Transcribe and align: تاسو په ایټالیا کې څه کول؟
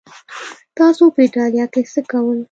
تاسو 0.77 1.03
په 1.13 1.19
ایټالیا 1.25 1.65
کې 1.73 1.81
څه 1.93 2.01
کول؟ 2.11 2.39